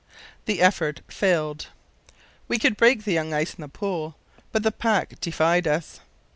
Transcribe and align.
The 0.45 0.61
effort 0.61 1.01
failed. 1.09 1.67
We 2.47 2.57
could 2.57 2.75
break 2.75 3.03
the 3.03 3.13
young 3.13 3.35
ice 3.35 3.53
in 3.53 3.61
the 3.61 3.67
pool, 3.69 4.15
but 4.51 4.63
the 4.63 4.71
pack 4.71 5.19
defied 5.19 5.67
us. 5.67 5.99